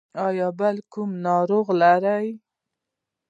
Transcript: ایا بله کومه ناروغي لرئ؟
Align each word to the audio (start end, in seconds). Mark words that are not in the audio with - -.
ایا 0.25 0.47
بله 0.59 0.81
کومه 0.91 1.15
ناروغي 1.25 1.73
لرئ؟ 1.81 2.27